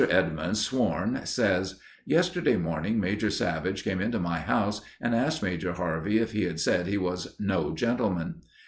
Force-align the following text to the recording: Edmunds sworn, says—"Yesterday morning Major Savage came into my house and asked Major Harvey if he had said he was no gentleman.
Edmunds 0.09 0.59
sworn, 0.65 1.23
says—"Yesterday 1.27 2.55
morning 2.57 2.99
Major 2.99 3.29
Savage 3.29 3.83
came 3.83 4.01
into 4.01 4.17
my 4.17 4.39
house 4.39 4.81
and 4.99 5.13
asked 5.13 5.43
Major 5.43 5.73
Harvey 5.73 6.17
if 6.17 6.31
he 6.31 6.45
had 6.45 6.59
said 6.59 6.87
he 6.87 6.97
was 6.97 7.35
no 7.39 7.71
gentleman. 7.75 8.41